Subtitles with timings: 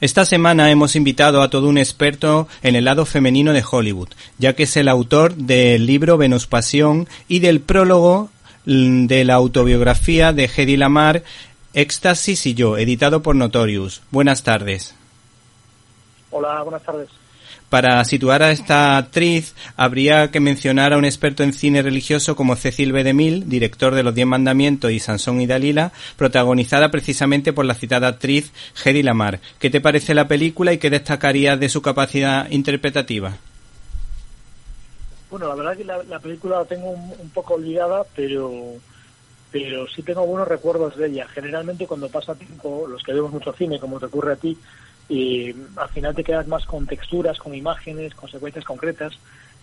[0.00, 4.08] Esta semana hemos invitado a todo un experto en el lado femenino de Hollywood,
[4.38, 8.30] ya que es el autor del libro Venus Pasión y del prólogo
[8.64, 11.22] de la autobiografía de Hedy Lamar,
[11.74, 14.00] Éxtasis y yo, editado por Notorious.
[14.10, 14.94] Buenas tardes.
[16.30, 17.19] Hola, buenas tardes.
[17.70, 22.56] Para situar a esta actriz, habría que mencionar a un experto en cine religioso como
[22.56, 23.04] Cecil B.
[23.04, 28.08] DeMille, director de Los Diez Mandamientos y Sansón y Dalila, protagonizada precisamente por la citada
[28.08, 28.52] actriz
[28.84, 29.38] Hedy Lamar.
[29.60, 33.36] ¿Qué te parece la película y qué destacarías de su capacidad interpretativa?
[35.30, 38.74] Bueno, la verdad que la, película la tengo un, poco olvidada, pero
[39.52, 41.28] pero sí tengo buenos recuerdos de ella.
[41.28, 44.58] Generalmente cuando pasa tiempo, los que vemos mucho cine, como te ocurre a ti,
[45.10, 49.18] y al final te quedas más con texturas, con imágenes, consecuencias concretas,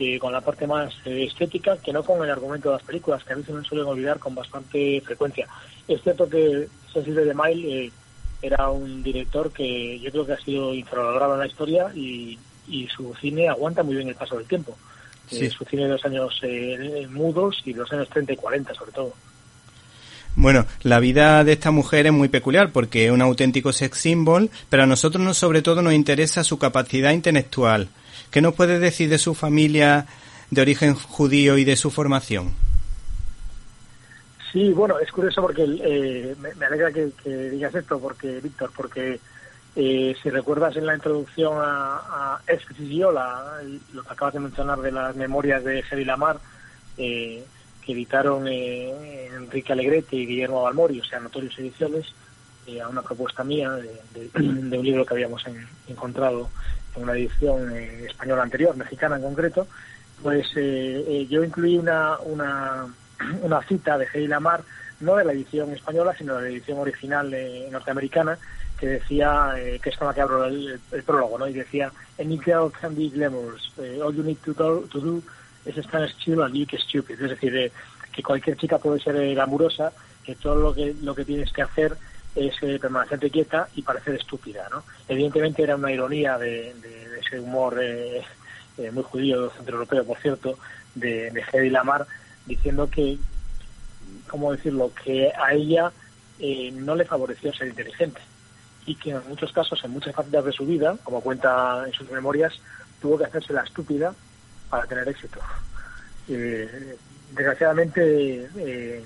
[0.00, 3.22] y con la parte más eh, estética que no con el argumento de las películas,
[3.22, 5.46] que a se me suelen olvidar con bastante frecuencia.
[5.86, 7.92] Es cierto que Cecil de Mille eh,
[8.40, 12.38] era un director que yo creo que ha sido infravalorado en la historia y,
[12.96, 14.76] su cine aguanta muy bien el paso del tiempo.
[15.32, 16.40] Eh, su cine de los años
[17.10, 19.12] mudos y de los años 30 y 40 sobre todo.
[20.36, 24.50] Bueno, la vida de esta mujer es muy peculiar porque es un auténtico sex symbol,
[24.68, 27.88] pero a nosotros no, sobre todo nos interesa su capacidad intelectual.
[28.30, 30.06] ¿Qué nos puede decir de su familia
[30.50, 32.52] de origen judío y de su formación?
[34.52, 37.10] Sí, bueno, es curioso porque eh, me, alegra que,
[37.50, 39.20] digas esto, porque Víctor, porque
[39.76, 42.40] eh, si recuerdas en la introducción a, a
[43.92, 46.38] lo que acabas de mencionar de las memorias de Hedy Lamar,
[46.98, 47.44] eh,
[47.84, 52.06] que editaron eh, Enrique Alegrete y Guillermo Balmori, o sea, Notorios Ediciones,
[52.66, 55.44] eh, a una propuesta mía de, un libro que habíamos
[55.88, 56.48] encontrado
[56.96, 59.66] en una edición eh, española anterior, mexicana en concreto,
[60.22, 62.18] pues yo incluí una,
[63.42, 64.62] una, cita de Heidi Lamar,
[65.00, 67.34] no de la edición española, sino de la edición original
[67.70, 68.38] norteamericana,
[68.78, 71.48] que decía, que es con la que abro el, prólogo, ¿no?
[71.48, 73.72] Y decía, Any girl can be glamorous.
[73.78, 75.22] all you need to to do
[75.64, 77.20] es estar chill and you stupid.
[77.20, 77.72] Es decir, eh,
[78.12, 79.92] que cualquier chica puede ser eh, glamurosa,
[80.24, 81.96] que todo lo que, lo que tienes que hacer
[82.34, 84.84] es eh, permanecerte quieta y parecer estúpida, ¿no?
[85.08, 86.74] Evidentemente era una ironía de,
[87.20, 87.80] ese humor
[88.92, 90.58] muy judío, centroeuropeo, por cierto,
[90.94, 92.06] de, de Lamar,
[92.46, 93.18] diciendo que,
[94.28, 95.92] ¿cómo decirlo?, que a ella
[96.72, 98.20] no le favoreció ser inteligente
[98.86, 102.10] y que en muchos casos, en muchas facetas de su vida, como cuenta en sus
[102.10, 102.54] memorias,
[103.02, 104.14] tuvo que hacerse la estúpida
[104.70, 105.40] para tener éxito.
[106.26, 109.04] desgraciadamente, eh,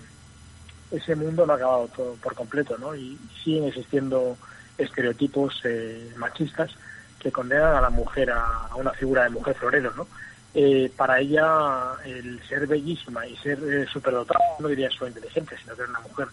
[0.91, 2.95] ese mundo no ha acabado todo por completo, ¿no?
[2.95, 4.37] Y siguen existiendo
[4.77, 6.71] estereotipos eh, machistas
[7.19, 10.07] que condenan a la mujer a, una figura de mujer florero, ¿no?
[10.55, 15.83] Eh, para ella, el ser bellísima y ser superdotada, no diría solo inteligente, sino que
[15.83, 16.29] era una mujer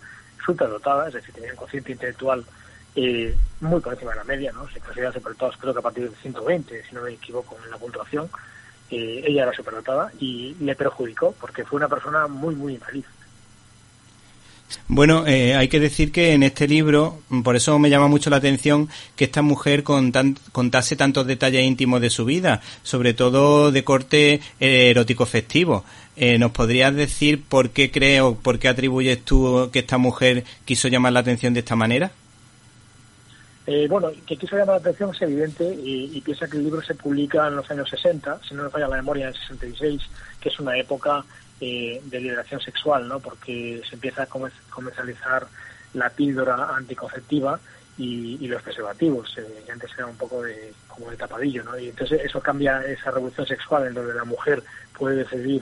[0.46, 2.46] superdotada, es decir, tenía un cociente intelectual
[3.62, 4.68] muy por encima de la media, ¿no?
[4.68, 7.78] Se considera superdotados creo que a partir de 120, si no me equivoco en la
[7.78, 8.30] puntuación,
[8.98, 13.06] ella era superdotada y le perjudicó porque fue una persona muy, muy infeliz.
[14.88, 18.38] Bueno, eh, hay que decir que en este libro, por eso me llama mucho la
[18.38, 24.42] atención que esta mujer contase tantos detalles íntimos de su vida, sobre todo de corte
[24.60, 25.84] eh, erótico festivo.
[26.16, 30.88] Eh, ¿Nos podrías decir por qué creo, por qué atribuyes tú que esta mujer quiso
[30.88, 32.12] llamar la atención de esta manera?
[33.68, 36.96] Eh, bueno, que quiso llamar la atención es evidente y, piensa que el libro se
[36.96, 40.02] publica en los años 60, si no me falla la memoria, en el 66,
[40.40, 41.24] que es una época
[41.60, 43.20] eh, de liberación sexual, ¿no?
[43.20, 45.46] Porque se empieza a comercializar
[45.94, 47.60] la píldora anticonceptiva
[47.98, 51.78] y, los preservativos, eh, que antes era un poco de, como de tapadillo, ¿no?
[51.78, 54.64] Y entonces eso cambia esa revolución sexual en donde la mujer
[54.98, 55.62] puede decidir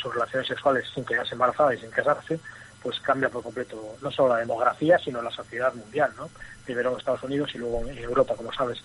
[0.00, 2.38] sus relaciones sexuales sin quedarse embarazada y sin casarse,
[2.82, 6.28] pues cambia por completo no solo la demografía, sino la sociedad mundial, ¿no?
[6.64, 8.78] Primero en Estados Unidos y luego en Europa, como sabes.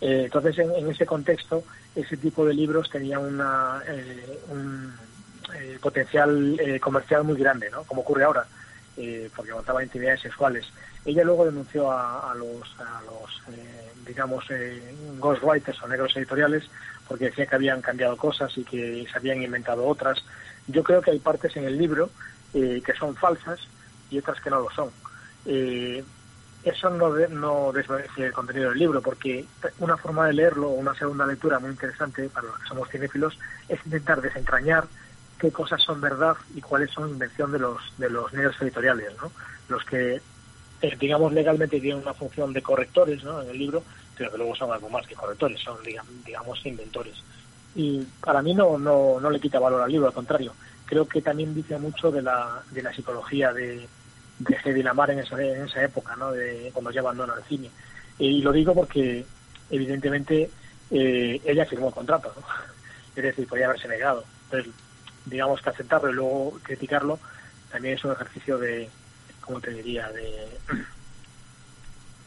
[0.00, 4.92] Eh, entonces, en, ese contexto, ese tipo de libros tenía una, eh, un
[5.54, 7.84] eh, potencial comercial muy grande, ¿no?
[7.84, 8.46] Como ocurre ahora,
[9.34, 10.66] porque contaba intimidades sexuales.
[11.04, 13.42] Ella luego denunció a, los, a los
[14.06, 14.44] digamos,
[15.18, 16.64] ghostwriters o negros editoriales
[17.10, 20.22] porque decía que habían cambiado cosas y que se habían inventado otras.
[20.68, 22.08] Yo creo que hay partes en el libro
[22.54, 23.60] eh, que son falsas
[24.10, 24.90] y otras que no lo son.
[25.46, 26.04] Eh,
[26.62, 29.46] eso no, no desvanece el contenido del libro, porque
[29.78, 33.38] una forma de leerlo, una segunda lectura muy interesante para los que somos cinéfilos,
[33.68, 34.84] es intentar desentrañar
[35.38, 39.32] qué cosas son verdad y cuáles son invención de los de los medios editoriales, ¿no?
[39.68, 40.20] Los que,
[40.82, 43.40] eh, digamos, legalmente tienen una función de correctores, ¿no?
[43.40, 43.82] En el libro,
[44.18, 45.78] pero que luego son algo más que correctores, son,
[46.26, 47.14] digamos, inventores.
[47.74, 50.52] Y para mí no, no, no le quita valor al libro, al contrario
[50.90, 53.88] creo que también dice mucho de la, de la psicología de,
[54.40, 56.32] de Hedy Lamar en esa, en esa época, ¿no?
[56.32, 57.70] de cuando ya abandona el cine.
[58.18, 59.24] Y lo digo porque
[59.70, 60.50] evidentemente
[60.90, 62.34] eh, ella firmó el contrato,
[63.16, 64.24] es decir, podía haberse negado.
[64.46, 64.72] Entonces,
[65.26, 67.20] digamos que aceptarlo y luego criticarlo
[67.70, 68.90] también es un ejercicio de,
[69.40, 70.48] ¿cómo te diría?, de,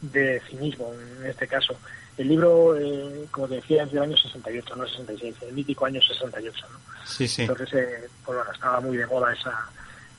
[0.00, 0.90] de cinismo
[1.20, 1.76] en este caso.
[2.16, 6.00] El libro, eh, como te decía, es del año 68, no 66, el mítico año
[6.00, 6.78] 68, ¿no?
[7.06, 7.42] Sí, sí.
[7.42, 9.68] Entonces, eh, pues bueno, estaba muy de moda esa...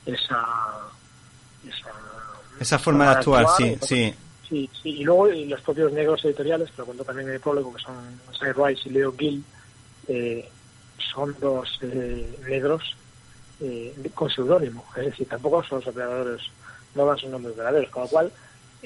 [0.04, 0.46] esa
[2.60, 4.14] esa, forma de actuar, sí, sí.
[4.48, 7.74] Sí, sí, y luego los propios negros editoriales, que lo cuento también en el prólogo,
[7.74, 7.96] que son
[8.38, 9.44] Cy Rice y Leo Gill,
[10.06, 10.48] eh,
[11.12, 12.96] son dos eh, negros
[13.60, 16.42] eh, con seudónimo, es decir, tampoco son los operadores,
[16.94, 18.32] no dan sus nombres verdaderos, con lo cual,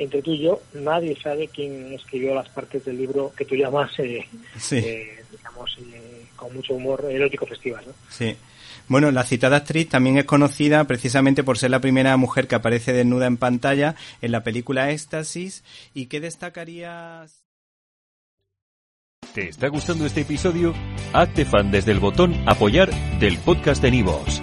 [0.00, 3.90] entre tú y yo, nadie sabe quién escribió las partes del libro que tú llamas,
[3.98, 4.26] eh,
[5.30, 5.78] digamos,
[6.36, 7.84] con mucho humor erótico festival.
[7.86, 7.92] ¿no?
[8.08, 8.34] Sí.
[8.88, 12.94] Bueno, la citada actriz también es conocida precisamente por ser la primera mujer que aparece
[12.94, 15.64] desnuda en pantalla en la película Éxtasis.
[15.92, 17.44] ¿Y qué destacarías?
[19.34, 20.74] ¿Te está gustando este episodio?
[21.12, 24.42] Hazte fan desde el botón Apoyar del podcast de Nivos.